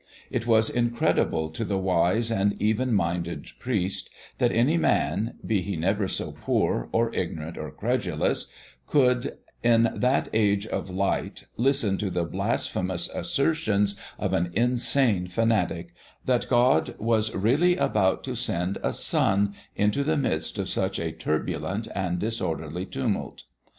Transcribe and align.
It 0.31 0.47
was 0.47 0.67
incredible 0.71 1.51
to 1.51 1.63
the 1.63 1.77
wise 1.77 2.31
and 2.31 2.59
even 2.59 2.91
minded 2.91 3.47
priest 3.59 4.09
that 4.39 4.51
any 4.51 4.75
man 4.75 5.35
be 5.45 5.61
he 5.61 5.75
never 5.75 6.07
so 6.07 6.31
poor, 6.31 6.89
or 6.91 7.13
ignorant, 7.13 7.55
or 7.55 7.69
credulous 7.69 8.47
could, 8.87 9.37
in 9.61 9.93
that 9.95 10.27
age 10.33 10.65
of 10.65 10.89
light, 10.89 11.43
listen 11.55 11.99
to 11.99 12.09
the 12.09 12.23
blasphemous 12.25 13.09
assertions 13.09 13.95
of 14.17 14.33
an 14.33 14.49
insane 14.55 15.27
fanatic, 15.27 15.93
that 16.25 16.49
God 16.49 16.95
was 16.97 17.35
really 17.35 17.77
about 17.77 18.23
to 18.23 18.33
send 18.35 18.79
a 18.81 18.93
Son 18.93 19.53
into 19.75 20.03
the 20.03 20.17
midst 20.17 20.57
of 20.57 20.67
such 20.67 20.97
a 20.97 21.11
turbulent 21.11 21.87
and 21.93 22.17
disorderly 22.17 22.87
tumult. 22.87 23.43